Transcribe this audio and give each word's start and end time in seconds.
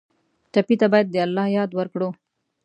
ټپي 0.53 0.75
ته 0.81 0.87
باید 0.91 1.07
د 1.11 1.15
الله 1.25 1.45
یاد 1.57 1.71
ورکړو. 1.75 2.09